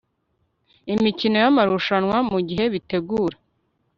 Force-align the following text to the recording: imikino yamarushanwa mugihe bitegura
imikino 0.93 1.37
yamarushanwa 1.43 2.17
mugihe 2.31 2.65
bitegura 2.73 3.37